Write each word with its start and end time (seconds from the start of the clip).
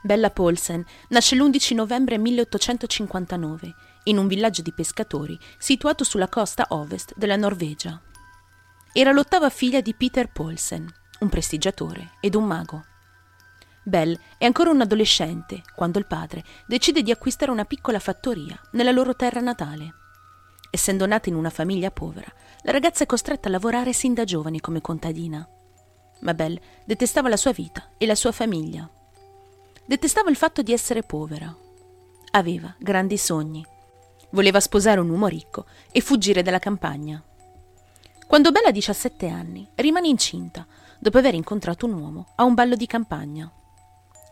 Bella 0.00 0.30
Paulsen 0.30 0.84
nasce 1.08 1.34
l'11 1.34 1.74
novembre 1.74 2.18
1859 2.18 3.74
in 4.04 4.18
un 4.18 4.28
villaggio 4.28 4.62
di 4.62 4.72
pescatori 4.72 5.36
situato 5.58 6.04
sulla 6.04 6.28
costa 6.28 6.66
ovest 6.70 7.14
della 7.16 7.36
Norvegia. 7.36 8.00
Era 8.92 9.10
l'ottava 9.10 9.50
figlia 9.50 9.80
di 9.80 9.94
Peter 9.94 10.30
Paulsen, 10.30 10.88
un 11.20 11.28
prestigiatore 11.28 12.12
ed 12.20 12.36
un 12.36 12.44
mago. 12.44 12.84
Belle 13.82 14.18
è 14.38 14.44
ancora 14.44 14.70
un 14.70 14.80
adolescente 14.80 15.62
quando 15.74 15.98
il 15.98 16.06
padre 16.06 16.44
decide 16.66 17.02
di 17.02 17.10
acquistare 17.10 17.50
una 17.50 17.64
piccola 17.64 17.98
fattoria 17.98 18.58
nella 18.72 18.92
loro 18.92 19.16
terra 19.16 19.40
natale. 19.40 19.94
Essendo 20.70 21.06
nata 21.06 21.28
in 21.28 21.34
una 21.34 21.50
famiglia 21.50 21.90
povera, 21.90 22.30
la 22.62 22.70
ragazza 22.70 23.02
è 23.02 23.06
costretta 23.06 23.48
a 23.48 23.50
lavorare 23.50 23.92
sin 23.92 24.14
da 24.14 24.24
giovane 24.24 24.60
come 24.60 24.80
contadina. 24.80 25.46
Ma 26.20 26.34
Belle 26.34 26.60
detestava 26.84 27.28
la 27.28 27.36
sua 27.36 27.52
vita 27.52 27.94
e 27.98 28.06
la 28.06 28.14
sua 28.14 28.32
famiglia 28.32 28.88
Detestava 29.88 30.28
il 30.28 30.36
fatto 30.36 30.60
di 30.60 30.74
essere 30.74 31.02
povera. 31.02 31.50
Aveva 32.32 32.74
grandi 32.78 33.16
sogni. 33.16 33.64
Voleva 34.32 34.60
sposare 34.60 35.00
un 35.00 35.08
uomo 35.08 35.28
ricco 35.28 35.64
e 35.90 36.02
fuggire 36.02 36.42
dalla 36.42 36.58
campagna. 36.58 37.24
Quando 38.26 38.52
Bella 38.52 38.68
ha 38.68 38.70
17 38.70 39.28
anni, 39.28 39.66
rimane 39.76 40.08
incinta 40.08 40.66
dopo 40.98 41.16
aver 41.16 41.32
incontrato 41.32 41.86
un 41.86 41.94
uomo 41.94 42.26
a 42.34 42.44
un 42.44 42.52
ballo 42.52 42.76
di 42.76 42.84
campagna. 42.84 43.50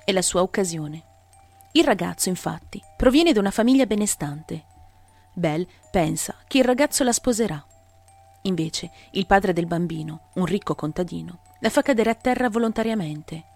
È 0.04 0.12
la 0.12 0.20
sua 0.20 0.42
occasione. 0.42 1.04
Il 1.72 1.84
ragazzo, 1.84 2.28
infatti, 2.28 2.78
proviene 2.94 3.32
da 3.32 3.40
una 3.40 3.50
famiglia 3.50 3.86
benestante. 3.86 4.62
Belle 5.32 5.66
pensa 5.90 6.34
che 6.46 6.58
il 6.58 6.64
ragazzo 6.64 7.02
la 7.02 7.12
sposerà. 7.12 7.66
Invece, 8.42 8.90
il 9.12 9.24
padre 9.24 9.54
del 9.54 9.66
bambino, 9.66 10.28
un 10.34 10.44
ricco 10.44 10.74
contadino, 10.74 11.38
la 11.60 11.70
fa 11.70 11.80
cadere 11.80 12.10
a 12.10 12.14
terra 12.14 12.50
volontariamente 12.50 13.54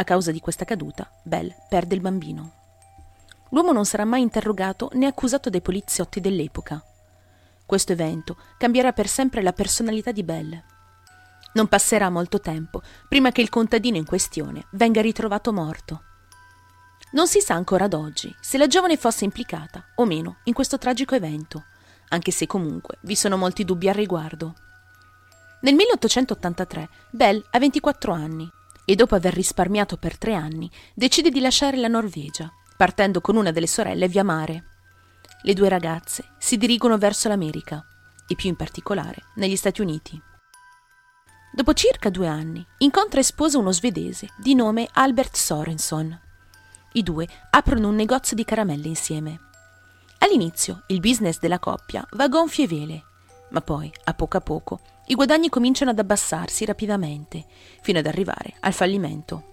a 0.00 0.04
causa 0.04 0.32
di 0.32 0.40
questa 0.40 0.64
caduta, 0.64 1.10
Belle 1.22 1.54
perde 1.68 1.94
il 1.94 2.00
bambino. 2.00 2.52
L'uomo 3.50 3.72
non 3.72 3.84
sarà 3.84 4.06
mai 4.06 4.22
interrogato 4.22 4.88
né 4.94 5.06
accusato 5.06 5.50
dai 5.50 5.60
poliziotti 5.60 6.20
dell'epoca. 6.20 6.82
Questo 7.66 7.92
evento 7.92 8.38
cambierà 8.56 8.92
per 8.92 9.08
sempre 9.08 9.42
la 9.42 9.52
personalità 9.52 10.10
di 10.10 10.22
Belle. 10.22 10.64
Non 11.52 11.66
passerà 11.66 12.08
molto 12.08 12.40
tempo 12.40 12.80
prima 13.08 13.30
che 13.30 13.42
il 13.42 13.50
contadino 13.50 13.98
in 13.98 14.06
questione 14.06 14.66
venga 14.72 15.02
ritrovato 15.02 15.52
morto. 15.52 16.04
Non 17.12 17.28
si 17.28 17.40
sa 17.40 17.54
ancora 17.54 17.84
ad 17.84 17.92
oggi 17.92 18.34
se 18.40 18.56
la 18.56 18.68
giovane 18.68 18.96
fosse 18.96 19.24
implicata 19.24 19.84
o 19.96 20.06
meno 20.06 20.38
in 20.44 20.54
questo 20.54 20.78
tragico 20.78 21.14
evento, 21.14 21.64
anche 22.08 22.30
se 22.30 22.46
comunque 22.46 22.96
vi 23.02 23.16
sono 23.16 23.36
molti 23.36 23.64
dubbi 23.64 23.88
al 23.88 23.94
riguardo. 23.94 24.54
Nel 25.60 25.74
1883 25.74 26.88
Belle 27.10 27.44
ha 27.50 27.58
24 27.58 28.12
anni 28.14 28.50
e 28.90 28.96
dopo 28.96 29.14
aver 29.14 29.32
risparmiato 29.32 29.98
per 29.98 30.18
tre 30.18 30.34
anni 30.34 30.68
decide 30.94 31.30
di 31.30 31.38
lasciare 31.38 31.76
la 31.76 31.86
Norvegia, 31.86 32.52
partendo 32.76 33.20
con 33.20 33.36
una 33.36 33.52
delle 33.52 33.68
sorelle 33.68 34.08
via 34.08 34.24
mare. 34.24 34.64
Le 35.42 35.54
due 35.54 35.68
ragazze 35.68 36.34
si 36.40 36.56
dirigono 36.56 36.98
verso 36.98 37.28
l'America 37.28 37.86
e 38.26 38.34
più 38.34 38.48
in 38.48 38.56
particolare 38.56 39.22
negli 39.36 39.54
Stati 39.54 39.80
Uniti. 39.80 40.20
Dopo 41.52 41.72
circa 41.72 42.10
due 42.10 42.26
anni 42.26 42.66
incontra 42.78 43.20
e 43.20 43.22
sposa 43.22 43.58
uno 43.58 43.70
svedese 43.70 44.30
di 44.36 44.56
nome 44.56 44.88
Albert 44.90 45.36
Sorenson. 45.36 46.20
I 46.94 47.02
due 47.04 47.28
aprono 47.50 47.90
un 47.90 47.94
negozio 47.94 48.34
di 48.34 48.44
caramelle 48.44 48.88
insieme. 48.88 49.38
All'inizio 50.18 50.82
il 50.88 50.98
business 50.98 51.38
della 51.38 51.60
coppia 51.60 52.04
va 52.14 52.26
gonfie 52.26 52.66
vele, 52.66 53.04
ma 53.50 53.60
poi, 53.60 53.92
a 54.04 54.14
poco 54.14 54.36
a 54.36 54.40
poco, 54.40 54.80
i 55.06 55.14
guadagni 55.14 55.48
cominciano 55.48 55.90
ad 55.90 55.98
abbassarsi 55.98 56.64
rapidamente, 56.64 57.44
fino 57.80 57.98
ad 57.98 58.06
arrivare 58.06 58.54
al 58.60 58.72
fallimento. 58.72 59.44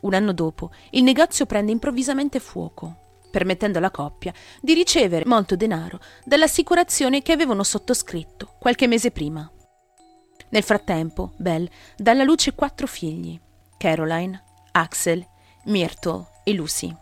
Un 0.00 0.14
anno 0.14 0.32
dopo, 0.32 0.70
il 0.90 1.02
negozio 1.02 1.46
prende 1.46 1.72
improvvisamente 1.72 2.38
fuoco, 2.38 3.18
permettendo 3.30 3.78
alla 3.78 3.90
coppia 3.90 4.32
di 4.60 4.74
ricevere 4.74 5.24
molto 5.26 5.56
denaro 5.56 5.98
dall'assicurazione 6.24 7.22
che 7.22 7.32
avevano 7.32 7.64
sottoscritto 7.64 8.54
qualche 8.58 8.86
mese 8.86 9.10
prima. 9.10 9.50
Nel 10.50 10.62
frattempo, 10.62 11.32
Belle 11.36 11.70
dà 11.96 12.12
alla 12.12 12.22
luce 12.22 12.54
quattro 12.54 12.86
figli: 12.86 13.40
Caroline, 13.76 14.40
Axel, 14.72 15.26
Myrtle 15.64 16.26
e 16.44 16.52
Lucy. 16.52 16.94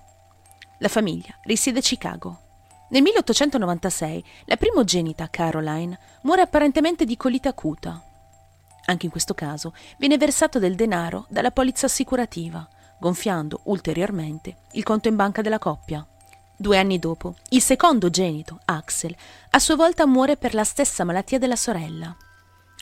La 0.79 0.89
famiglia 0.89 1.39
risiede 1.43 1.81
a 1.81 1.83
Chicago. 1.83 2.41
Nel 2.93 3.01
1896 3.01 4.23
la 4.45 4.59
primogenita 4.59 5.31
Caroline 5.31 5.99
muore 6.25 6.43
apparentemente 6.43 7.07
di 7.07 7.17
colite 7.17 7.49
acuta. 7.49 7.99
Anche 8.85 9.07
in 9.07 9.11
questo 9.11 9.33
caso 9.33 9.73
viene 9.97 10.19
versato 10.19 10.59
del 10.59 10.75
denaro 10.75 11.25
dalla 11.31 11.53
polizza 11.53 11.87
assicurativa, 11.87 12.69
gonfiando 13.01 13.61
ulteriormente 13.65 14.57
il 14.73 14.83
conto 14.83 15.09
in 15.09 15.17
banca 15.17 15.41
della 15.41 15.59
coppia. 15.59 16.07
Due 16.55 16.77
anni 16.77 16.99
dopo, 16.99 17.37
il 17.49 17.63
secondo 17.63 18.11
genito, 18.11 18.61
Axel, 18.67 19.17
a 19.53 19.59
sua 19.59 19.75
volta 19.75 20.07
muore 20.07 20.37
per 20.37 20.53
la 20.53 20.65
stessa 20.65 21.03
malattia 21.03 21.39
della 21.39 21.57
sorella. 21.57 22.15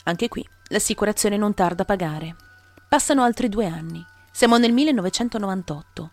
Anche 0.03 0.27
qui 0.27 0.45
l'assicurazione 0.67 1.37
non 1.37 1.53
tarda 1.53 1.83
a 1.83 1.85
pagare. 1.85 2.35
Passano 2.89 3.23
altri 3.23 3.47
due 3.47 3.65
anni. 3.65 4.05
Siamo 4.29 4.57
nel 4.57 4.73
1998 4.73 6.11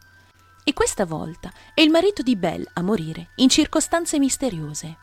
e 0.68 0.74
questa 0.74 1.06
volta 1.06 1.50
è 1.72 1.80
il 1.80 1.88
marito 1.88 2.20
di 2.20 2.36
Belle 2.36 2.68
a 2.74 2.82
morire 2.82 3.30
in 3.36 3.48
circostanze 3.48 4.18
misteriose. 4.18 4.98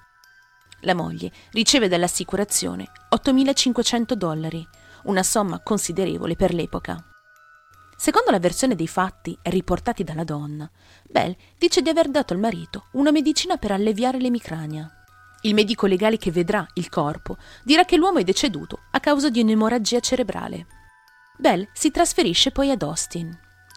La 0.82 0.94
moglie 0.94 1.32
riceve 1.54 1.88
dall'assicurazione 1.88 2.92
8.500 3.10 4.14
dollari, 4.14 4.64
una 5.06 5.24
somma 5.24 5.60
considerevole 5.64 6.36
per 6.36 6.54
l'epoca. 6.54 7.04
Secondo 7.98 8.30
la 8.30 8.38
versione 8.38 8.76
dei 8.76 8.88
fatti 8.88 9.36
riportati 9.42 10.04
dalla 10.04 10.24
donna, 10.24 10.70
Belle 11.10 11.36
dice 11.58 11.82
di 11.82 11.90
aver 11.90 12.10
dato 12.10 12.34
al 12.34 12.40
marito 12.40 12.90
una 12.92 13.10
medicina 13.10 13.58
per 13.58 13.72
alleviare 13.72 14.20
l'emicrania. 14.20 14.88
Il 15.42 15.56
medico 15.56 15.88
legale 15.88 16.20
che 16.20 16.30
vedrà 16.30 16.64
il 16.76 16.90
corpo 16.90 17.38
dirà 17.64 17.86
che 17.86 17.98
l'uomo 17.98 18.20
è 18.20 18.24
deceduto 18.24 18.82
a 18.92 19.00
causa 19.00 19.32
di 19.32 19.42
un'emorragia 19.42 20.00
cerebrale. 20.00 20.68
Belle 21.40 21.70
si 21.74 21.90
trasferisce 21.90 22.52
poi 22.52 22.70
ad 22.70 22.84
Austin, 22.84 23.36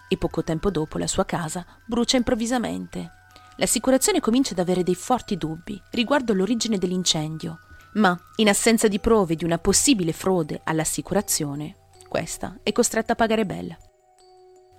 e 0.08 0.16
poco 0.16 0.42
tempo 0.42 0.70
dopo 0.70 0.98
la 0.98 1.06
sua 1.06 1.24
casa 1.24 1.64
brucia 1.86 2.16
improvvisamente. 2.16 3.12
L'assicurazione 3.56 4.20
comincia 4.20 4.52
ad 4.52 4.58
avere 4.58 4.82
dei 4.82 4.94
forti 4.94 5.36
dubbi 5.36 5.80
riguardo 5.90 6.32
l'origine 6.32 6.78
dell'incendio, 6.78 7.60
ma 7.94 8.18
in 8.36 8.48
assenza 8.48 8.88
di 8.88 8.98
prove 8.98 9.34
di 9.34 9.44
una 9.44 9.58
possibile 9.58 10.12
frode 10.12 10.60
all'assicurazione, 10.64 11.76
questa 12.08 12.58
è 12.62 12.72
costretta 12.72 13.12
a 13.12 13.16
pagare 13.16 13.44
Bell. 13.44 13.76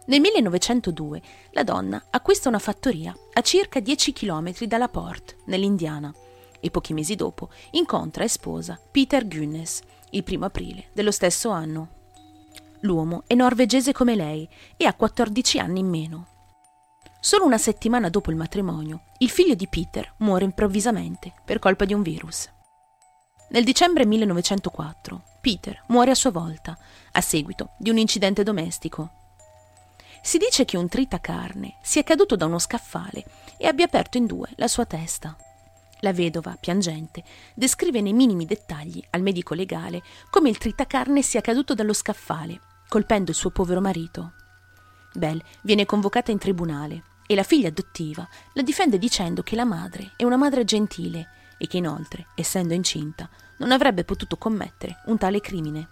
Nel 0.08 0.22
1902 0.22 1.22
la 1.52 1.64
donna 1.64 2.04
acquista 2.10 2.50
una 2.50 2.58
fattoria 2.58 3.16
a 3.34 3.42
circa 3.42 3.80
10 3.80 4.14
km 4.14 4.66
dalla 4.66 4.88
Port, 4.88 5.36
nell'Indiana, 5.46 6.12
e 6.60 6.72
pochi 6.72 6.94
mesi 6.94 7.16
dopo 7.16 7.50
incontra 7.72 8.24
e 8.24 8.28
sposa 8.28 8.80
Peter 8.92 9.28
Guinness, 9.28 9.82
il 10.12 10.24
primo 10.24 10.46
aprile 10.46 10.88
dello 10.94 11.12
stesso 11.12 11.50
anno. 11.50 11.99
L'uomo 12.82 13.24
è 13.28 13.34
norvegese 13.34 13.92
come 13.92 14.16
lei 14.16 14.48
e 14.78 14.86
ha 14.86 14.94
14 14.94 15.60
anni 15.60 15.80
in 15.80 15.88
meno. 15.88 16.28
Solo 17.20 17.44
una 17.44 17.58
settimana 17.58 18.08
dopo 18.08 18.32
il 18.32 18.38
matrimonio, 18.38 19.04
il 19.18 19.30
figlio 19.30 19.54
di 19.54 19.68
Peter 19.68 20.14
muore 20.20 20.46
improvvisamente 20.46 21.34
per 21.44 21.60
colpa 21.60 21.84
di 21.84 21.94
un 21.94 22.02
virus. 22.02 22.50
Nel 23.50 23.66
dicembre 23.66 24.06
1904, 24.06 25.24
Peter 25.42 25.84
muore 25.88 26.12
a 26.12 26.16
sua 26.16 26.32
volta, 26.32 26.78
a 27.12 27.20
seguito 27.20 27.72
di 27.78 27.90
un 27.90 27.98
incidente 27.98 28.44
domestico. 28.44 29.12
Si 30.22 30.38
dice 30.38 30.64
che 30.64 30.78
un 30.78 30.88
tritacarne 30.88 31.76
sia 31.82 32.04
caduto 32.04 32.38
da 32.38 32.46
uno 32.46 32.60
scaffale 32.60 33.26
e 33.58 33.68
abbia 33.68 33.86
aperto 33.86 34.18
in 34.18 34.26
due 34.26 34.48
la 34.56 34.70
sua 34.70 34.86
testa. 34.86 35.36
La 36.02 36.14
vedova, 36.14 36.56
piangente, 36.58 37.24
descrive 37.54 38.00
nei 38.00 38.14
minimi 38.14 38.46
dettagli 38.46 39.04
al 39.10 39.22
medico 39.22 39.54
legale 39.54 40.02
come 40.30 40.48
il 40.48 40.58
tritacarne 40.58 41.22
sia 41.22 41.42
caduto 41.42 41.74
dallo 41.74 41.92
scaffale 41.92 42.62
colpendo 42.90 43.32
il 43.32 43.38
suo 43.38 43.52
povero 43.52 43.80
marito. 43.80 44.34
Belle 45.14 45.44
viene 45.62 45.86
convocata 45.86 46.32
in 46.32 46.38
tribunale 46.38 47.04
e 47.26 47.36
la 47.36 47.44
figlia 47.44 47.70
adottiva 47.70 48.28
la 48.54 48.62
difende 48.62 48.98
dicendo 48.98 49.44
che 49.44 49.56
la 49.56 49.64
madre 49.64 50.12
è 50.18 50.24
una 50.24 50.36
madre 50.36 50.66
gentile 50.66 51.30
e 51.58 51.68
che 51.68 51.78
inoltre, 51.78 52.28
essendo 52.36 52.74
incinta, 52.74 53.30
non 53.58 53.72
avrebbe 53.72 54.04
potuto 54.04 54.38
commettere 54.38 55.02
un 55.06 55.18
tale 55.18 55.40
crimine. 55.40 55.88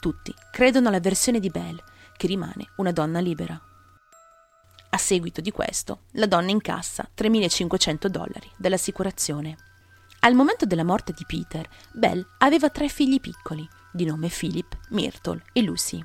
Tutti 0.00 0.34
credono 0.50 0.88
alla 0.88 1.00
versione 1.00 1.40
di 1.40 1.48
Belle, 1.48 1.82
che 2.16 2.26
rimane 2.26 2.68
una 2.76 2.92
donna 2.92 3.20
libera. 3.20 3.58
A 4.90 4.98
seguito 4.98 5.40
di 5.40 5.50
questo, 5.50 6.02
la 6.12 6.26
donna 6.26 6.50
incassa 6.50 7.08
3.500 7.16 8.06
dollari 8.08 8.50
dall'assicurazione. 8.58 9.56
Al 10.20 10.34
momento 10.34 10.66
della 10.66 10.84
morte 10.84 11.12
di 11.12 11.24
Peter, 11.26 11.66
Belle 11.92 12.26
aveva 12.38 12.68
tre 12.68 12.88
figli 12.88 13.20
piccoli, 13.20 13.66
di 13.90 14.04
nome 14.04 14.28
Philip, 14.28 14.76
Myrtle 14.90 15.42
e 15.52 15.62
Lucy. 15.62 16.04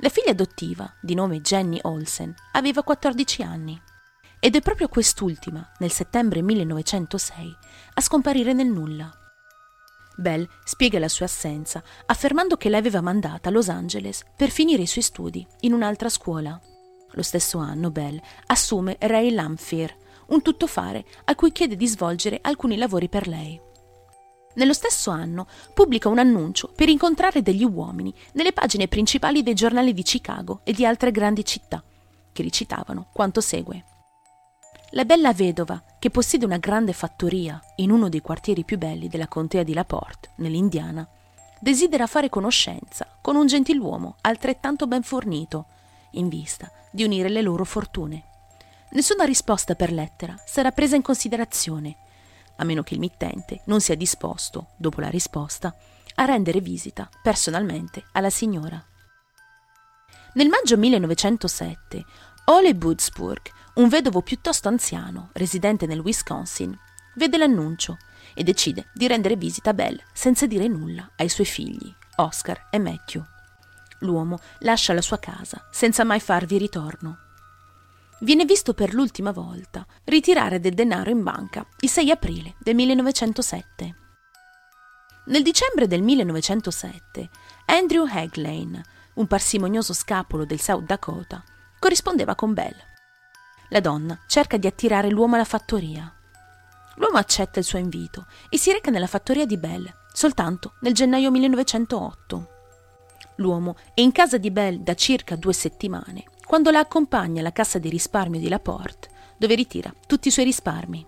La 0.00 0.10
figlia 0.10 0.32
adottiva, 0.32 0.92
di 1.00 1.14
nome 1.14 1.40
Jenny 1.40 1.78
Olsen, 1.82 2.34
aveva 2.52 2.82
14 2.82 3.42
anni 3.42 3.80
ed 4.38 4.54
è 4.54 4.60
proprio 4.60 4.88
quest'ultima, 4.88 5.72
nel 5.78 5.90
settembre 5.90 6.42
1906, 6.42 7.56
a 7.94 8.00
scomparire 8.02 8.52
nel 8.52 8.66
nulla. 8.66 9.10
Belle 10.16 10.48
spiega 10.64 10.98
la 10.98 11.08
sua 11.08 11.24
assenza 11.24 11.82
affermando 12.04 12.58
che 12.58 12.68
l'aveva 12.68 13.00
mandata 13.00 13.48
a 13.48 13.52
Los 13.52 13.70
Angeles 13.70 14.22
per 14.36 14.50
finire 14.50 14.82
i 14.82 14.86
suoi 14.86 15.02
studi 15.02 15.46
in 15.60 15.72
un'altra 15.72 16.10
scuola. 16.10 16.60
lo 17.12 17.22
stesso 17.22 17.56
anno, 17.56 17.90
Bell 17.90 18.20
assume 18.48 18.98
Ray 19.00 19.30
Lamphere, 19.30 19.96
un 20.28 20.42
tuttofare 20.42 21.06
a 21.24 21.34
cui 21.34 21.52
chiede 21.52 21.76
di 21.76 21.86
svolgere 21.86 22.38
alcuni 22.42 22.76
lavori 22.76 23.08
per 23.08 23.26
lei. 23.26 23.65
Nello 24.56 24.72
stesso 24.72 25.10
anno 25.10 25.46
pubblica 25.74 26.08
un 26.08 26.18
annuncio 26.18 26.72
per 26.74 26.88
incontrare 26.88 27.42
degli 27.42 27.64
uomini 27.64 28.12
nelle 28.32 28.52
pagine 28.52 28.88
principali 28.88 29.42
dei 29.42 29.54
giornali 29.54 29.92
di 29.92 30.02
Chicago 30.02 30.60
e 30.64 30.72
di 30.72 30.86
altre 30.86 31.10
grandi 31.10 31.44
città, 31.44 31.82
che 32.32 32.42
recitavano 32.42 33.08
quanto 33.12 33.42
segue. 33.42 33.84
La 34.90 35.04
bella 35.04 35.34
vedova, 35.34 35.82
che 35.98 36.08
possiede 36.08 36.46
una 36.46 36.56
grande 36.56 36.94
fattoria 36.94 37.60
in 37.76 37.90
uno 37.90 38.08
dei 38.08 38.22
quartieri 38.22 38.64
più 38.64 38.78
belli 38.78 39.08
della 39.08 39.28
contea 39.28 39.62
di 39.62 39.74
LaPorte, 39.74 40.30
nell'Indiana, 40.36 41.06
desidera 41.60 42.06
fare 42.06 42.30
conoscenza 42.30 43.06
con 43.20 43.36
un 43.36 43.46
gentiluomo 43.46 44.16
altrettanto 44.22 44.86
ben 44.86 45.02
fornito, 45.02 45.66
in 46.12 46.28
vista 46.28 46.70
di 46.90 47.04
unire 47.04 47.28
le 47.28 47.42
loro 47.42 47.64
fortune. 47.64 48.24
Nessuna 48.92 49.24
risposta 49.24 49.74
per 49.74 49.92
lettera 49.92 50.34
sarà 50.46 50.70
presa 50.70 50.96
in 50.96 51.02
considerazione 51.02 51.96
a 52.56 52.64
meno 52.64 52.82
che 52.82 52.94
il 52.94 53.00
mittente 53.00 53.62
non 53.66 53.80
sia 53.80 53.94
disposto, 53.94 54.68
dopo 54.76 55.00
la 55.00 55.08
risposta, 55.08 55.74
a 56.16 56.24
rendere 56.24 56.60
visita 56.60 57.08
personalmente 57.22 58.04
alla 58.12 58.30
signora. 58.30 58.82
Nel 60.34 60.48
maggio 60.48 60.76
1907, 60.76 62.04
Ole 62.46 62.74
Budsburg, 62.74 63.50
un 63.74 63.88
vedovo 63.88 64.22
piuttosto 64.22 64.68
anziano, 64.68 65.30
residente 65.32 65.86
nel 65.86 66.00
Wisconsin, 66.00 66.78
vede 67.14 67.38
l'annuncio 67.38 67.98
e 68.34 68.42
decide 68.42 68.90
di 68.94 69.06
rendere 69.06 69.36
visita 69.36 69.70
a 69.70 69.74
Belle 69.74 70.04
senza 70.12 70.46
dire 70.46 70.68
nulla 70.68 71.10
ai 71.16 71.28
suoi 71.28 71.46
figli, 71.46 71.92
Oscar 72.16 72.68
e 72.70 72.78
Matthew. 72.78 73.24
L'uomo 74.00 74.38
lascia 74.60 74.92
la 74.92 75.00
sua 75.00 75.18
casa 75.18 75.66
senza 75.70 76.04
mai 76.04 76.20
farvi 76.20 76.58
ritorno 76.58 77.25
viene 78.20 78.44
visto 78.44 78.72
per 78.74 78.94
l'ultima 78.94 79.32
volta 79.32 79.86
ritirare 80.04 80.60
del 80.60 80.74
denaro 80.74 81.10
in 81.10 81.22
banca 81.22 81.66
il 81.80 81.88
6 81.88 82.10
aprile 82.10 82.54
del 82.58 82.74
1907. 82.74 83.96
Nel 85.26 85.42
dicembre 85.42 85.88
del 85.88 86.02
1907, 86.02 87.28
Andrew 87.66 88.06
Haglane, 88.06 88.84
un 89.14 89.26
parsimonioso 89.26 89.92
scapolo 89.92 90.44
del 90.44 90.60
South 90.60 90.84
Dakota, 90.84 91.42
corrispondeva 91.78 92.34
con 92.34 92.54
Bell. 92.54 92.76
La 93.70 93.80
donna 93.80 94.18
cerca 94.26 94.56
di 94.56 94.66
attirare 94.68 95.10
l'uomo 95.10 95.34
alla 95.34 95.44
fattoria. 95.44 96.12
L'uomo 96.96 97.18
accetta 97.18 97.58
il 97.58 97.64
suo 97.64 97.78
invito 97.78 98.26
e 98.48 98.56
si 98.56 98.70
reca 98.70 98.90
nella 98.90 99.08
fattoria 99.08 99.44
di 99.44 99.58
Bell 99.58 99.92
soltanto 100.12 100.74
nel 100.80 100.94
gennaio 100.94 101.30
1908. 101.30 102.48
L'uomo 103.36 103.76
è 103.92 104.00
in 104.00 104.12
casa 104.12 104.38
di 104.38 104.50
Bell 104.50 104.78
da 104.78 104.94
circa 104.94 105.36
due 105.36 105.52
settimane 105.52 106.24
quando 106.46 106.70
la 106.70 106.78
accompagna 106.78 107.40
alla 107.40 107.52
cassa 107.52 107.78
di 107.78 107.88
risparmio 107.88 108.38
di 108.38 108.48
Laporte, 108.48 109.08
dove 109.36 109.54
ritira 109.54 109.92
tutti 110.06 110.28
i 110.28 110.30
suoi 110.30 110.44
risparmi. 110.44 111.04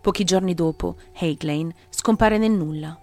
Pochi 0.00 0.24
giorni 0.24 0.54
dopo, 0.54 0.96
Hagelane 1.14 1.74
scompare 1.90 2.38
nel 2.38 2.50
nulla. 2.50 2.98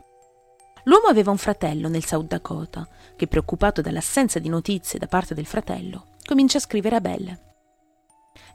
L'uomo 0.86 1.08
aveva 1.08 1.32
un 1.32 1.38
fratello 1.38 1.88
nel 1.88 2.04
South 2.04 2.28
Dakota, 2.28 2.88
che 3.16 3.28
preoccupato 3.28 3.82
dall'assenza 3.82 4.40
di 4.40 4.50
notizie 4.50 4.98
da 4.98 5.08
parte 5.08 5.36
del 5.36 5.46
fratello, 5.46 6.08
comincia 6.26 6.58
a 6.58 6.62
scrivere 6.62 6.96
a 6.96 7.02
Bell. 7.02 7.40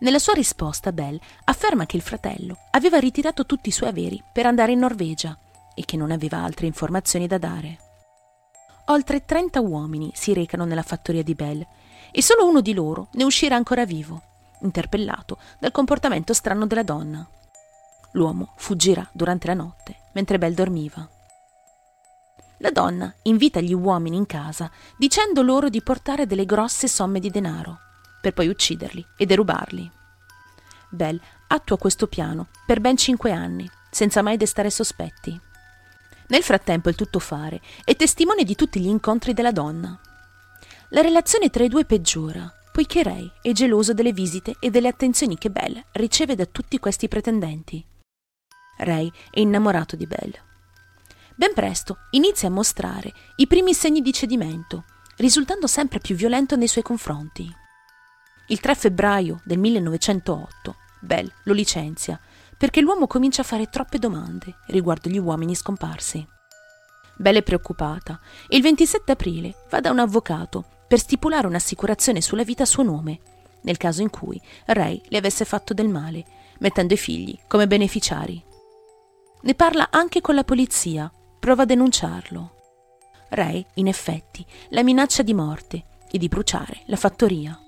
Nella 0.01 0.19
sua 0.19 0.33
risposta 0.33 0.93
Bell 0.93 1.19
afferma 1.45 1.87
che 1.87 1.97
il 1.97 2.03
fratello 2.03 2.59
aveva 2.73 2.99
ritirato 2.99 3.47
tutti 3.47 3.69
i 3.69 3.73
suoi 3.73 3.91
averi 3.91 4.23
per 4.33 4.47
andare 4.47 4.73
in 4.73 4.81
Norvegia 4.81 5.39
e 5.75 5.85
che 5.85 5.97
non 5.97 6.11
aveva 6.11 6.39
altre 6.39 6.67
informazioni 6.67 7.27
da 7.27 7.39
dare. 7.39 7.79
Oltre 8.87 9.25
30 9.25 9.61
uomini 9.61 10.11
si 10.15 10.33
recano 10.33 10.65
nella 10.65 10.83
fattoria 10.83 11.23
di 11.23 11.35
Bell 11.35 11.67
e 12.17 12.23
solo 12.23 12.47
uno 12.47 12.63
di 12.63 12.73
loro 12.73 13.09
ne 13.13 13.25
uscirà 13.25 13.57
ancora 13.57 13.85
vivo, 13.85 14.23
interpellato 14.63 15.37
dal 15.61 15.71
comportamento 15.71 16.33
strano 16.33 16.67
della 16.67 16.83
donna. 16.83 17.29
L'uomo 18.13 18.55
fuggirà 18.57 19.07
durante 19.13 19.49
la 19.49 19.53
notte 19.53 20.05
mentre 20.15 20.39
Belle 20.39 20.55
dormiva. 20.55 21.07
La 22.61 22.71
donna 22.71 23.15
invita 23.25 23.61
gli 23.61 23.75
uomini 23.75 24.17
in 24.17 24.25
casa 24.25 24.71
dicendo 24.97 25.43
loro 25.43 25.69
di 25.69 25.83
portare 25.83 26.25
delle 26.25 26.47
grosse 26.47 26.89
somme 26.89 27.21
di 27.21 27.29
denaro, 27.29 27.81
per 28.23 28.33
poi 28.33 28.49
ucciderli 28.49 29.05
e 29.19 29.27
derubarli. 29.27 29.93
Belle 30.89 31.21
attua 31.49 31.77
questo 31.77 32.07
piano 32.07 32.47
per 32.65 32.81
ben 32.81 32.97
cinque 32.97 33.31
anni, 33.31 33.71
senza 33.91 34.23
mai 34.23 34.39
destare 34.39 34.71
sospetti. 34.71 35.39
Nel 36.29 36.43
frattempo 36.43 36.89
il 36.89 36.95
tuttofare 36.95 37.61
è 37.85 37.95
testimone 37.95 38.43
di 38.43 38.55
tutti 38.55 38.81
gli 38.81 38.89
incontri 38.89 39.35
della 39.35 39.53
donna. 39.53 40.01
La 40.91 41.01
relazione 41.01 41.51
tra 41.51 41.65
i 41.65 41.69
due 41.69 41.85
peggiora, 41.85 42.49
poiché 42.71 43.03
Ray 43.03 43.29
è 43.43 43.51
geloso 43.51 43.93
delle 43.93 44.13
visite 44.13 44.55
e 44.61 44.71
delle 44.71 44.87
attenzioni 44.87 45.37
che 45.37 45.51
Belle 45.51 45.87
riceve 45.93 46.37
da 46.37 46.47
tutti 46.47 46.79
questi 46.79 47.09
pretendenti. 47.09 47.85
Ray 48.79 49.11
è 49.31 49.41
innamorato 49.41 49.97
di 49.97 50.07
Belle. 50.07 50.45
Ben 51.35 51.53
presto 51.55 51.99
inizia 52.11 52.49
a 52.49 52.53
mostrare 52.53 53.13
i 53.37 53.49
primi 53.49 53.75
segni 53.75 54.01
di 54.01 54.13
cedimento, 54.13 54.85
risultando 55.17 55.67
sempre 55.67 55.99
più 55.99 56.15
violento 56.15 56.55
nei 56.55 56.69
suoi 56.69 56.85
confronti. 56.85 57.53
Il 58.47 58.61
3 58.61 58.75
febbraio 58.77 59.41
del 59.45 59.59
1908 59.59 60.77
Belle 61.01 61.33
lo 61.45 61.53
licenzia 61.53 62.19
perché 62.57 62.81
l'uomo 62.81 63.09
comincia 63.09 63.43
a 63.43 63.45
fare 63.45 63.69
troppe 63.69 63.99
domande 63.99 64.59
riguardo 64.69 65.09
gli 65.09 65.19
uomini 65.19 65.57
scomparsi. 65.57 66.25
Belle 67.17 67.39
è 67.39 67.43
preoccupata 67.43 68.21
e 68.47 68.57
il 68.57 68.63
27 68.63 69.13
aprile 69.13 69.67
va 69.69 69.81
da 69.81 69.91
un 69.91 69.99
avvocato 69.99 70.75
per 70.87 70.99
stipulare 70.99 71.47
un'assicurazione 71.47 72.21
sulla 72.21 72.45
vita 72.45 72.63
a 72.63 72.67
suo 72.67 72.83
nome, 72.83 73.21
nel 73.63 73.77
caso 73.77 74.03
in 74.03 74.11
cui 74.11 74.41
Ray 74.67 75.01
le 75.09 75.19
avesse 75.19 75.45
fatto 75.45 75.75
del 75.75 75.89
male, 75.89 76.25
mettendo 76.59 76.95
i 76.95 76.99
figli 76.99 77.39
come 77.47 77.67
beneficiari. 77.67 78.43
Ne 79.43 79.55
parla 79.55 79.89
anche 79.91 80.21
con 80.21 80.35
la 80.35 80.45
polizia, 80.45 81.11
prova 81.39 81.63
a 81.63 81.67
denunciarlo. 81.67 82.55
Ray, 83.31 83.65
in 83.75 83.89
effetti, 83.89 84.45
la 84.71 84.83
minaccia 84.83 85.23
di 85.23 85.35
morte 85.35 85.85
e 86.11 86.19
di 86.19 86.29
bruciare 86.29 86.83
la 86.87 86.97
fattoria. 86.97 87.59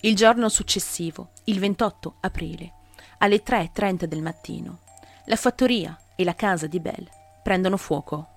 Il 0.00 0.16
giorno 0.16 0.48
successivo, 0.48 1.30
il 1.44 1.58
28 1.58 2.16
aprile, 2.20 2.72
alle 3.18 3.42
3.30 3.42 4.04
del 4.04 4.22
mattino, 4.22 4.80
la 5.26 5.36
fattoria 5.36 5.96
e 6.16 6.24
la 6.24 6.34
casa 6.34 6.66
di 6.66 6.80
Belle 6.80 7.10
prendono 7.42 7.76
fuoco. 7.76 8.31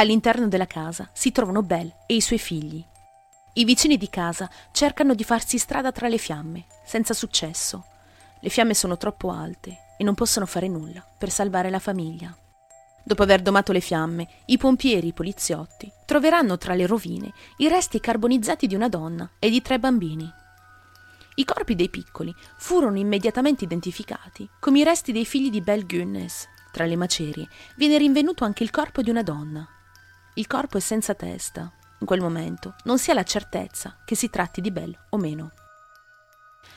All'interno 0.00 0.48
della 0.48 0.66
casa 0.66 1.10
si 1.12 1.30
trovano 1.30 1.62
Belle 1.62 2.04
e 2.06 2.14
i 2.14 2.22
suoi 2.22 2.38
figli. 2.38 2.82
I 3.52 3.64
vicini 3.66 3.98
di 3.98 4.08
casa 4.08 4.48
cercano 4.72 5.12
di 5.12 5.24
farsi 5.24 5.58
strada 5.58 5.92
tra 5.92 6.08
le 6.08 6.16
fiamme, 6.16 6.64
senza 6.86 7.12
successo. 7.12 7.84
Le 8.40 8.48
fiamme 8.48 8.72
sono 8.72 8.96
troppo 8.96 9.30
alte 9.30 9.76
e 9.98 10.04
non 10.04 10.14
possono 10.14 10.46
fare 10.46 10.68
nulla 10.68 11.04
per 11.18 11.28
salvare 11.28 11.68
la 11.68 11.80
famiglia. 11.80 12.34
Dopo 13.02 13.22
aver 13.22 13.42
domato 13.42 13.72
le 13.72 13.80
fiamme, 13.80 14.26
i 14.46 14.56
pompieri 14.56 15.08
e 15.08 15.10
i 15.10 15.12
poliziotti 15.12 15.92
troveranno 16.06 16.56
tra 16.56 16.72
le 16.72 16.86
rovine 16.86 17.30
i 17.58 17.68
resti 17.68 18.00
carbonizzati 18.00 18.66
di 18.66 18.74
una 18.74 18.88
donna 18.88 19.30
e 19.38 19.50
di 19.50 19.60
tre 19.60 19.78
bambini. 19.78 20.32
I 21.34 21.44
corpi 21.44 21.74
dei 21.74 21.90
piccoli 21.90 22.34
furono 22.56 22.96
immediatamente 22.96 23.64
identificati 23.64 24.48
come 24.60 24.78
i 24.78 24.84
resti 24.84 25.12
dei 25.12 25.26
figli 25.26 25.50
di 25.50 25.60
Belle 25.60 25.84
Gunness. 25.84 26.46
Tra 26.72 26.86
le 26.86 26.96
macerie 26.96 27.46
viene 27.76 27.98
rinvenuto 27.98 28.44
anche 28.44 28.62
il 28.62 28.70
corpo 28.70 29.02
di 29.02 29.10
una 29.10 29.22
donna, 29.22 29.68
il 30.40 30.46
corpo 30.46 30.78
è 30.78 30.80
senza 30.80 31.14
testa. 31.14 31.70
In 31.98 32.06
quel 32.06 32.22
momento 32.22 32.74
non 32.84 32.98
si 32.98 33.10
ha 33.10 33.14
la 33.14 33.24
certezza 33.24 33.98
che 34.06 34.14
si 34.14 34.30
tratti 34.30 34.62
di 34.62 34.70
Bell 34.70 34.98
o 35.10 35.18
meno. 35.18 35.52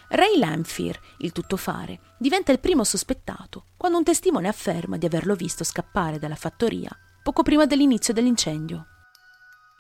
Ray 0.10 0.38
Lamphere, 0.38 1.00
il 1.20 1.32
tuttofare, 1.32 2.01
diventa 2.17 2.51
il 2.51 2.60
primo 2.60 2.84
sospettato 2.84 3.67
quando 3.77 3.98
un 3.98 4.03
testimone 4.03 4.50
afferma 4.50 4.98
di 4.98 5.05
averlo 5.05 5.34
visto 5.34 5.63
scappare 5.63 6.20
dalla 6.20 6.36
fattoria 6.36 6.89
poco 7.24 7.41
prima 7.41 7.65
dell'inizio 7.65 8.13
dell'incendio. 8.13 8.88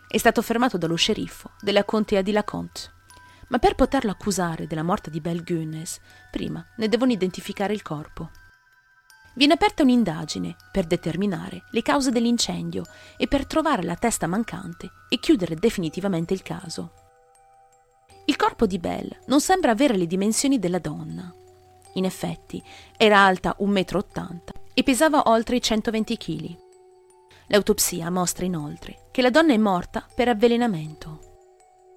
È 0.07 0.17
stato 0.17 0.41
fermato 0.41 0.77
dallo 0.77 0.95
sceriffo 0.95 1.51
della 1.59 1.83
contea 1.83 2.21
di 2.21 2.31
LaConte, 2.31 2.91
ma 3.49 3.59
per 3.59 3.75
poterlo 3.75 4.11
accusare 4.11 4.65
della 4.65 4.81
morte 4.81 5.09
di 5.09 5.19
Belle 5.19 5.43
Gunness, 5.43 5.99
prima 6.31 6.65
ne 6.77 6.87
devono 6.87 7.11
identificare 7.11 7.73
il 7.73 7.81
corpo. 7.81 8.31
Viene 9.35 9.53
aperta 9.53 9.83
un'indagine 9.83 10.55
per 10.71 10.85
determinare 10.85 11.63
le 11.71 11.81
cause 11.81 12.11
dell'incendio 12.11 12.83
e 13.17 13.27
per 13.27 13.47
trovare 13.47 13.83
la 13.83 13.95
testa 13.95 14.27
mancante 14.27 14.91
e 15.09 15.19
chiudere 15.19 15.55
definitivamente 15.55 16.33
il 16.33 16.43
caso. 16.43 16.93
Il 18.25 18.35
corpo 18.35 18.65
di 18.65 18.79
Belle 18.79 19.19
non 19.25 19.41
sembra 19.41 19.71
avere 19.71 19.97
le 19.97 20.07
dimensioni 20.07 20.59
della 20.59 20.79
donna. 20.79 21.33
In 21.95 22.05
effetti, 22.05 22.63
era 22.95 23.19
alta 23.19 23.55
1,80 23.59 24.33
m 24.33 24.39
e 24.73 24.83
pesava 24.83 25.23
oltre 25.25 25.57
i 25.57 25.61
120 25.61 26.17
kg. 26.17 26.57
L'autopsia 27.47 28.09
mostra 28.09 28.45
inoltre 28.45 29.07
che 29.11 29.21
la 29.21 29.29
donna 29.29 29.53
è 29.53 29.57
morta 29.57 30.07
per 30.15 30.27
avvelenamento. 30.29 31.19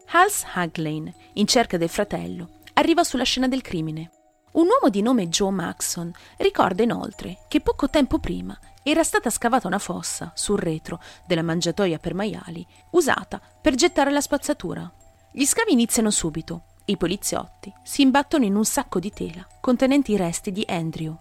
Hals 0.09 0.45
Haglane, 0.55 1.15
in 1.35 1.47
cerca 1.47 1.77
del 1.77 1.89
fratello, 1.89 2.61
arriva 2.75 3.05
sulla 3.05 3.25
scena 3.25 3.49
del 3.49 3.63
crimine. 3.63 4.11
Un 4.57 4.69
uomo 4.69 4.89
di 4.89 5.03
nome 5.03 5.29
Joe 5.29 5.51
Maxon 5.51 6.11
ricorda 6.39 6.83
inoltre 6.83 7.41
che 7.47 7.61
poco 7.61 7.91
tempo 7.91 8.19
prima 8.19 8.59
era 8.83 9.03
stata 9.03 9.29
scavata 9.29 9.67
una 9.67 9.79
fossa 9.79 10.33
sul 10.35 10.59
retro 10.59 10.99
della 11.27 11.43
mangiatoia 11.43 11.99
per 11.99 12.15
maiali 12.15 12.67
usata 12.93 13.39
per 13.61 13.75
gettare 13.75 14.11
la 14.11 14.23
spazzatura. 14.23 14.91
Gli 15.31 15.45
scavi 15.45 15.73
iniziano 15.73 16.11
subito. 16.11 16.63
I 16.87 16.97
poliziotti 16.97 17.71
si 17.83 18.01
imbattono 18.01 18.47
in 18.47 18.55
un 18.55 18.65
sacco 18.65 18.99
di 18.99 19.11
tela 19.11 19.47
contenenti 19.61 20.13
i 20.13 20.17
resti 20.17 20.51
di 20.53 20.65
Andrew. 20.67 21.15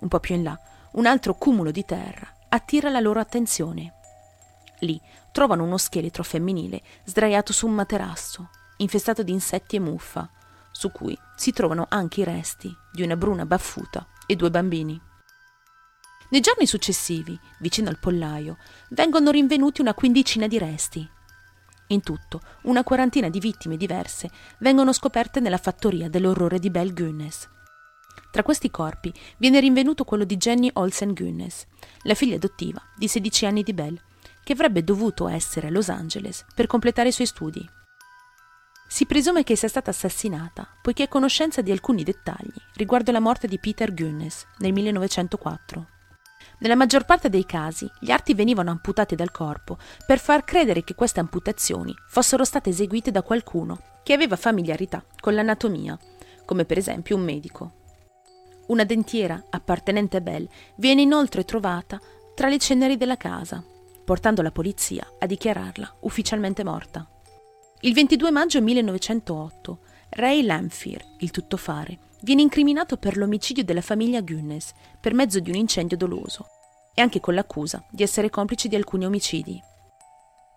Un 0.00 0.08
po' 0.08 0.20
più 0.20 0.34
in 0.34 0.42
là, 0.42 0.58
un 0.92 1.04
altro 1.04 1.34
cumulo 1.34 1.72
di 1.72 1.84
terra 1.84 2.26
attira 2.48 2.88
la 2.88 3.00
loro 3.00 3.20
attenzione. 3.20 3.96
Lì 4.78 4.98
trovano 5.30 5.64
uno 5.64 5.76
scheletro 5.76 6.22
femminile 6.22 6.80
sdraiato 7.04 7.52
su 7.52 7.66
un 7.66 7.74
materasso, 7.74 8.48
infestato 8.78 9.22
di 9.22 9.32
insetti 9.32 9.76
e 9.76 9.80
muffa, 9.80 10.26
su 10.82 10.90
cui 10.90 11.16
si 11.36 11.52
trovano 11.52 11.86
anche 11.88 12.22
i 12.22 12.24
resti 12.24 12.76
di 12.90 13.02
una 13.02 13.16
bruna 13.16 13.46
baffuta 13.46 14.04
e 14.26 14.34
due 14.34 14.50
bambini. 14.50 15.00
Nei 16.30 16.40
giorni 16.40 16.66
successivi, 16.66 17.38
vicino 17.60 17.88
al 17.88 18.00
pollaio, 18.00 18.56
vengono 18.88 19.30
rinvenuti 19.30 19.80
una 19.80 19.94
quindicina 19.94 20.48
di 20.48 20.58
resti. 20.58 21.08
In 21.88 22.00
tutto, 22.00 22.40
una 22.62 22.82
quarantina 22.82 23.28
di 23.28 23.38
vittime 23.38 23.76
diverse 23.76 24.28
vengono 24.58 24.92
scoperte 24.92 25.38
nella 25.38 25.58
fattoria 25.58 26.08
dell'orrore 26.08 26.58
di 26.58 26.70
Belle 26.70 26.92
Gunness. 26.92 27.48
Tra 28.32 28.42
questi 28.42 28.68
corpi 28.68 29.14
viene 29.36 29.60
rinvenuto 29.60 30.02
quello 30.02 30.24
di 30.24 30.36
Jenny 30.36 30.68
Olsen 30.72 31.12
Gunness, 31.12 31.64
la 32.02 32.14
figlia 32.14 32.34
adottiva 32.34 32.82
di 32.96 33.06
16 33.06 33.46
anni 33.46 33.62
di 33.62 33.72
Belle, 33.72 34.02
che 34.42 34.54
avrebbe 34.54 34.82
dovuto 34.82 35.28
essere 35.28 35.68
a 35.68 35.70
Los 35.70 35.90
Angeles 35.90 36.44
per 36.56 36.66
completare 36.66 37.10
i 37.10 37.12
suoi 37.12 37.28
studi. 37.28 37.80
Si 38.92 39.06
presume 39.06 39.42
che 39.42 39.56
sia 39.56 39.68
stata 39.68 39.88
assassinata, 39.88 40.68
poiché 40.82 41.04
ha 41.04 41.08
conoscenza 41.08 41.62
di 41.62 41.70
alcuni 41.72 42.02
dettagli 42.02 42.52
riguardo 42.74 43.10
la 43.10 43.20
morte 43.20 43.48
di 43.48 43.58
Peter 43.58 43.94
Gunness 43.94 44.44
nel 44.58 44.74
1904. 44.74 45.86
Nella 46.58 46.74
maggior 46.74 47.06
parte 47.06 47.30
dei 47.30 47.46
casi 47.46 47.90
gli 47.98 48.10
arti 48.10 48.34
venivano 48.34 48.70
amputati 48.70 49.14
dal 49.14 49.30
corpo 49.30 49.78
per 50.04 50.18
far 50.18 50.44
credere 50.44 50.84
che 50.84 50.94
queste 50.94 51.20
amputazioni 51.20 51.94
fossero 52.06 52.44
state 52.44 52.68
eseguite 52.68 53.10
da 53.10 53.22
qualcuno 53.22 53.80
che 54.02 54.12
aveva 54.12 54.36
familiarità 54.36 55.02
con 55.18 55.34
l'anatomia, 55.34 55.98
come 56.44 56.66
per 56.66 56.76
esempio 56.76 57.16
un 57.16 57.22
medico. 57.22 57.72
Una 58.66 58.84
dentiera 58.84 59.42
appartenente 59.48 60.18
a 60.18 60.20
Bell 60.20 60.46
viene 60.76 61.00
inoltre 61.00 61.46
trovata 61.46 61.98
tra 62.34 62.46
le 62.46 62.58
ceneri 62.58 62.98
della 62.98 63.16
casa, 63.16 63.64
portando 64.04 64.42
la 64.42 64.52
polizia 64.52 65.14
a 65.18 65.24
dichiararla 65.24 65.96
ufficialmente 66.00 66.62
morta. 66.62 67.06
Il 67.84 67.94
22 67.94 68.30
maggio 68.30 68.62
1908 68.62 69.78
Ray 70.10 70.44
Lamphere, 70.44 71.04
il 71.18 71.32
tuttofare, 71.32 71.98
viene 72.20 72.40
incriminato 72.40 72.96
per 72.96 73.16
l'omicidio 73.16 73.64
della 73.64 73.80
famiglia 73.80 74.20
Gunness 74.20 74.70
per 75.00 75.14
mezzo 75.14 75.40
di 75.40 75.50
un 75.50 75.56
incendio 75.56 75.96
doloso 75.96 76.46
e 76.94 77.02
anche 77.02 77.18
con 77.18 77.34
l'accusa 77.34 77.84
di 77.90 78.04
essere 78.04 78.30
complice 78.30 78.68
di 78.68 78.76
alcuni 78.76 79.04
omicidi. 79.04 79.60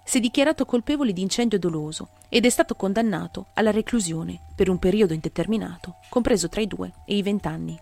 Si 0.03 0.17
è 0.17 0.21
dichiarato 0.21 0.65
colpevole 0.65 1.13
di 1.13 1.23
incendio 1.23 1.57
doloso 1.57 2.09
ed 2.29 2.45
è 2.45 2.49
stato 2.49 2.75
condannato 2.75 3.47
alla 3.55 3.71
reclusione 3.71 4.39
per 4.53 4.69
un 4.69 4.77
periodo 4.77 5.13
indeterminato, 5.13 5.95
compreso 6.09 6.47
tra 6.47 6.61
i 6.61 6.67
due 6.67 6.93
e 7.07 7.17
i 7.17 7.23
vent'anni. 7.23 7.75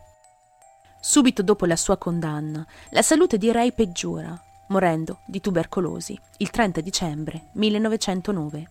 Subito 1.01 1.43
dopo 1.43 1.65
la 1.65 1.75
sua 1.75 1.97
condanna, 1.97 2.65
la 2.91 3.01
salute 3.01 3.38
di 3.38 3.51
Ray 3.51 3.73
peggiora 3.73 4.41
morendo 4.67 5.19
di 5.25 5.41
tubercolosi 5.41 6.17
il 6.38 6.50
30 6.50 6.79
dicembre 6.79 7.50
1909. 7.55 8.69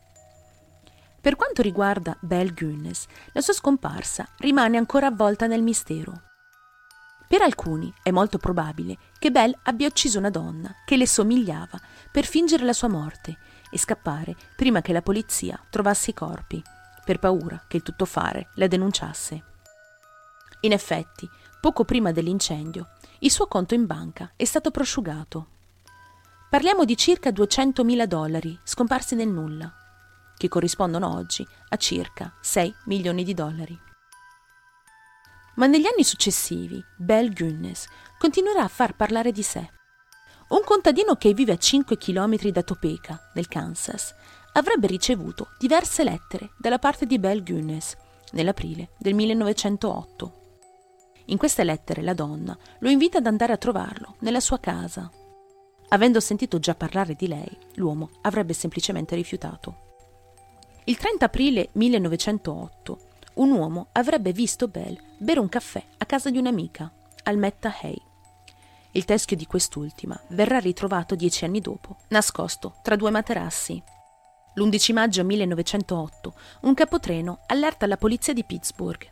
Per 1.22 1.36
quanto 1.36 1.62
riguarda 1.62 2.16
Belle 2.18 2.52
Gunness, 2.52 3.06
la 3.30 3.40
sua 3.40 3.52
scomparsa 3.52 4.28
rimane 4.38 4.76
ancora 4.76 5.06
avvolta 5.06 5.46
nel 5.46 5.62
mistero. 5.62 6.22
Per 7.28 7.40
alcuni 7.40 7.94
è 8.02 8.10
molto 8.10 8.38
probabile 8.38 8.98
che 9.20 9.30
Belle 9.30 9.56
abbia 9.62 9.86
ucciso 9.86 10.18
una 10.18 10.30
donna 10.30 10.74
che 10.84 10.96
le 10.96 11.06
somigliava 11.06 11.80
per 12.10 12.26
fingere 12.26 12.64
la 12.64 12.72
sua 12.72 12.88
morte 12.88 13.38
e 13.70 13.78
scappare 13.78 14.34
prima 14.56 14.82
che 14.82 14.92
la 14.92 15.00
polizia 15.00 15.64
trovasse 15.70 16.10
i 16.10 16.14
corpi, 16.14 16.60
per 17.04 17.20
paura 17.20 17.66
che 17.68 17.76
il 17.76 17.84
tuttofare 17.84 18.48
la 18.56 18.66
denunciasse. 18.66 19.44
In 20.62 20.72
effetti, 20.72 21.30
poco 21.60 21.84
prima 21.84 22.10
dell'incendio, 22.10 22.88
il 23.20 23.30
suo 23.30 23.46
conto 23.46 23.74
in 23.74 23.86
banca 23.86 24.32
è 24.34 24.44
stato 24.44 24.72
prosciugato 24.72 25.46
Parliamo 26.52 26.84
di 26.84 26.98
circa 26.98 27.30
200.000 27.30 28.04
dollari 28.04 28.60
scomparsi 28.62 29.14
nel 29.14 29.28
nulla, 29.28 29.72
che 30.42 30.48
corrispondono 30.48 31.14
oggi 31.14 31.46
a 31.68 31.76
circa 31.76 32.34
6 32.40 32.74
milioni 32.86 33.22
di 33.22 33.32
dollari. 33.32 33.78
Ma 35.54 35.66
negli 35.66 35.86
anni 35.86 36.02
successivi, 36.02 36.82
Belle 36.96 37.30
Gunness 37.30 37.86
continuerà 38.18 38.64
a 38.64 38.68
far 38.68 38.96
parlare 38.96 39.30
di 39.30 39.44
sé. 39.44 39.70
Un 40.48 40.62
contadino 40.64 41.14
che 41.14 41.32
vive 41.32 41.52
a 41.52 41.56
5 41.56 41.96
km 41.96 42.48
da 42.48 42.64
Topeka, 42.64 43.30
nel 43.34 43.46
Kansas, 43.46 44.12
avrebbe 44.54 44.88
ricevuto 44.88 45.50
diverse 45.60 46.02
lettere 46.02 46.50
dalla 46.58 46.80
parte 46.80 47.06
di 47.06 47.20
Belle 47.20 47.44
Gunness 47.44 47.94
nell'aprile 48.32 48.94
del 48.98 49.14
1908. 49.14 50.40
In 51.26 51.38
queste 51.38 51.62
lettere 51.62 52.02
la 52.02 52.14
donna 52.14 52.58
lo 52.80 52.90
invita 52.90 53.18
ad 53.18 53.26
andare 53.26 53.52
a 53.52 53.58
trovarlo 53.58 54.16
nella 54.18 54.40
sua 54.40 54.58
casa 54.58 55.08
Avendo 55.92 56.20
sentito 56.20 56.58
già 56.58 56.74
parlare 56.74 57.14
di 57.14 57.28
lei, 57.28 57.54
l'uomo 57.74 58.08
avrebbe 58.22 58.54
semplicemente 58.54 59.14
rifiutato. 59.14 59.91
Il 60.84 60.96
30 60.96 61.26
aprile 61.26 61.68
1908 61.72 62.98
un 63.34 63.52
uomo 63.52 63.88
avrebbe 63.92 64.32
visto 64.32 64.66
Belle 64.66 65.00
bere 65.16 65.38
un 65.38 65.48
caffè 65.48 65.82
a 65.98 66.04
casa 66.04 66.28
di 66.28 66.38
un'amica, 66.38 66.90
Almetta 67.22 67.72
Hay. 67.80 67.96
Il 68.90 69.04
teschio 69.04 69.36
di 69.36 69.46
quest'ultima 69.46 70.20
verrà 70.30 70.58
ritrovato 70.58 71.14
dieci 71.14 71.44
anni 71.44 71.60
dopo, 71.60 71.98
nascosto 72.08 72.74
tra 72.82 72.96
due 72.96 73.10
materassi. 73.10 73.80
L'11 74.54 74.92
maggio 74.92 75.24
1908 75.24 76.34
un 76.62 76.74
capotreno 76.74 77.38
allerta 77.46 77.86
la 77.86 77.96
polizia 77.96 78.32
di 78.32 78.42
Pittsburgh. 78.42 79.08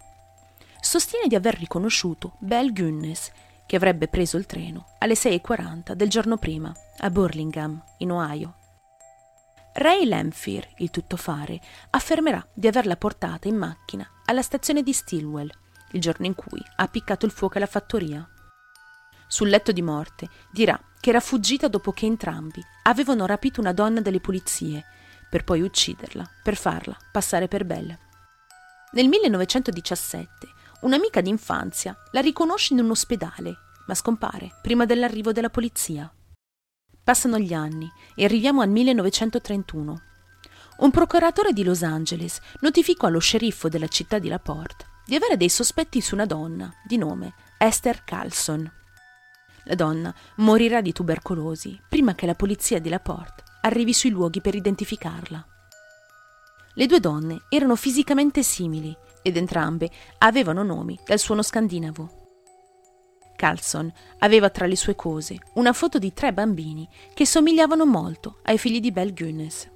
Sostiene 0.80 1.28
di 1.28 1.36
aver 1.36 1.56
riconosciuto 1.56 2.32
Belle 2.38 2.72
Gunness 2.72 3.30
che 3.64 3.76
avrebbe 3.76 4.08
preso 4.08 4.36
il 4.36 4.46
treno 4.46 4.86
alle 4.98 5.14
6.40 5.14 5.92
del 5.92 6.08
giorno 6.08 6.36
prima 6.36 6.74
a 6.98 7.10
Burlingame, 7.10 7.84
in 7.98 8.10
Ohio. 8.10 8.54
Ray 9.72 10.06
Lamphere, 10.06 10.74
il 10.78 10.90
tuttofare, 10.90 11.60
affermerà 11.90 12.46
di 12.52 12.66
averla 12.66 12.96
portata 12.96 13.48
in 13.48 13.56
macchina 13.56 14.08
alla 14.24 14.42
stazione 14.42 14.82
di 14.82 14.92
Stilwell, 14.92 15.50
il 15.92 16.00
giorno 16.00 16.26
in 16.26 16.34
cui 16.34 16.60
ha 16.76 16.82
appiccato 16.82 17.26
il 17.26 17.32
fuoco 17.32 17.56
alla 17.56 17.66
fattoria. 17.66 18.28
Sul 19.26 19.48
letto 19.48 19.72
di 19.72 19.82
morte 19.82 20.28
dirà 20.50 20.78
che 20.98 21.10
era 21.10 21.20
fuggita 21.20 21.68
dopo 21.68 21.92
che 21.92 22.06
entrambi 22.06 22.62
avevano 22.82 23.26
rapito 23.26 23.60
una 23.60 23.72
donna 23.72 24.00
delle 24.00 24.20
pulizie, 24.20 24.84
per 25.28 25.44
poi 25.44 25.60
ucciderla, 25.60 26.28
per 26.42 26.56
farla 26.56 26.96
passare 27.12 27.46
per 27.46 27.64
belle. 27.64 27.98
Nel 28.92 29.06
1917 29.08 30.58
Un'amica 30.80 31.20
d'infanzia 31.20 31.94
la 32.12 32.20
riconosce 32.20 32.72
in 32.72 32.80
un 32.80 32.90
ospedale, 32.90 33.54
ma 33.86 33.94
scompare 33.94 34.50
prima 34.62 34.86
dell'arrivo 34.86 35.30
della 35.30 35.50
polizia. 35.50 36.10
Passano 37.10 37.40
gli 37.40 37.52
anni 37.52 37.90
e 38.14 38.22
arriviamo 38.22 38.60
al 38.60 38.68
1931. 38.68 40.00
Un 40.76 40.90
procuratore 40.92 41.52
di 41.52 41.64
Los 41.64 41.82
Angeles 41.82 42.38
notificò 42.60 43.08
allo 43.08 43.18
sceriffo 43.18 43.68
della 43.68 43.88
città 43.88 44.20
di 44.20 44.28
Laporte 44.28 44.84
di 45.06 45.16
avere 45.16 45.36
dei 45.36 45.48
sospetti 45.48 46.00
su 46.00 46.14
una 46.14 46.24
donna 46.24 46.72
di 46.86 46.96
nome 46.98 47.34
Esther 47.58 48.04
Carlson. 48.04 48.70
La 49.64 49.74
donna 49.74 50.14
morirà 50.36 50.80
di 50.80 50.92
tubercolosi 50.92 51.80
prima 51.88 52.14
che 52.14 52.26
la 52.26 52.36
polizia 52.36 52.78
di 52.78 52.88
Laporte 52.88 53.42
arrivi 53.62 53.92
sui 53.92 54.10
luoghi 54.10 54.40
per 54.40 54.54
identificarla. 54.54 55.44
Le 56.74 56.86
due 56.86 57.00
donne 57.00 57.42
erano 57.48 57.74
fisicamente 57.74 58.44
simili 58.44 58.96
ed 59.20 59.36
entrambe 59.36 59.90
avevano 60.18 60.62
nomi 60.62 60.96
dal 61.04 61.18
suono 61.18 61.42
scandinavo. 61.42 62.19
Carlson 63.40 63.90
aveva 64.18 64.50
tra 64.50 64.66
le 64.66 64.76
sue 64.76 64.94
cose 64.94 65.38
una 65.54 65.72
foto 65.72 65.98
di 65.98 66.12
tre 66.12 66.34
bambini 66.34 66.86
che 67.14 67.24
somigliavano 67.24 67.86
molto 67.86 68.40
ai 68.42 68.58
figli 68.58 68.80
di 68.80 68.92
Belle 68.92 69.14
Gunness. 69.14 69.66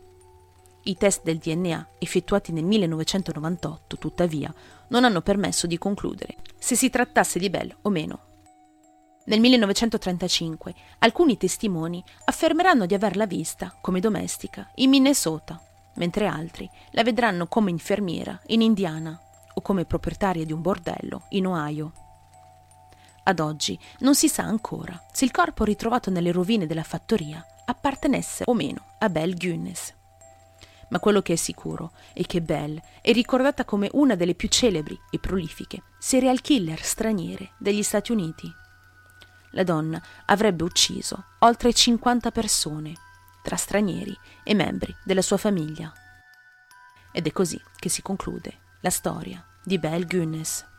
I 0.82 0.96
test 0.98 1.22
del 1.22 1.38
DNA 1.38 1.92
effettuati 1.98 2.52
nel 2.52 2.64
1998, 2.64 3.96
tuttavia, 3.96 4.52
non 4.88 5.04
hanno 5.04 5.22
permesso 5.22 5.66
di 5.66 5.78
concludere 5.78 6.36
se 6.58 6.76
si 6.76 6.90
trattasse 6.90 7.38
di 7.38 7.48
Belle 7.48 7.74
o 7.80 7.88
meno. 7.88 8.20
Nel 9.24 9.40
1935 9.40 10.74
alcuni 10.98 11.38
testimoni 11.38 12.04
affermeranno 12.26 12.84
di 12.84 12.92
averla 12.92 13.24
vista 13.24 13.74
come 13.80 13.98
domestica 13.98 14.70
in 14.74 14.90
Minnesota, 14.90 15.58
mentre 15.94 16.26
altri 16.26 16.68
la 16.90 17.02
vedranno 17.02 17.46
come 17.46 17.70
infermiera 17.70 18.38
in 18.48 18.60
Indiana 18.60 19.18
o 19.54 19.62
come 19.62 19.86
proprietaria 19.86 20.44
di 20.44 20.52
un 20.52 20.60
bordello 20.60 21.22
in 21.30 21.46
Ohio. 21.46 22.03
Ad 23.26 23.40
oggi 23.40 23.78
non 24.00 24.14
si 24.14 24.28
sa 24.28 24.42
ancora 24.42 25.02
se 25.10 25.24
il 25.24 25.30
corpo 25.30 25.64
ritrovato 25.64 26.10
nelle 26.10 26.30
rovine 26.30 26.66
della 26.66 26.82
fattoria 26.82 27.44
appartenesse 27.64 28.44
o 28.46 28.52
meno 28.52 28.96
a 28.98 29.08
Belle 29.08 29.34
Gunness. 29.34 29.94
Ma 30.90 30.98
quello 31.00 31.22
che 31.22 31.32
è 31.32 31.36
sicuro 31.36 31.92
è 32.12 32.22
che 32.26 32.42
Belle 32.42 32.82
è 33.00 33.12
ricordata 33.12 33.64
come 33.64 33.88
una 33.92 34.14
delle 34.14 34.34
più 34.34 34.48
celebri 34.48 34.98
e 35.10 35.18
prolifiche 35.18 35.82
serial 35.98 36.42
killer 36.42 36.82
straniere 36.82 37.52
degli 37.58 37.82
Stati 37.82 38.12
Uniti. 38.12 38.52
La 39.52 39.62
donna 39.62 40.02
avrebbe 40.26 40.64
ucciso 40.64 41.24
oltre 41.40 41.72
50 41.72 42.30
persone, 42.30 42.92
tra 43.42 43.56
stranieri 43.56 44.16
e 44.42 44.54
membri 44.54 44.94
della 45.02 45.22
sua 45.22 45.38
famiglia. 45.38 45.90
Ed 47.10 47.26
è 47.26 47.32
così 47.32 47.60
che 47.78 47.88
si 47.88 48.02
conclude 48.02 48.58
la 48.80 48.90
storia 48.90 49.42
di 49.62 49.78
Belle 49.78 50.04
Gunness. 50.04 50.72